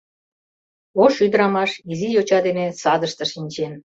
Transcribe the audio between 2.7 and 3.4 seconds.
садыште